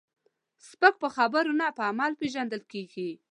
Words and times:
سپک 0.69 0.93
په 1.03 1.07
خبرو 1.15 1.51
نه، 1.59 1.67
په 1.77 1.83
عمل 1.91 2.11
پیژندل 2.21 2.61
کېږي. 2.71 3.09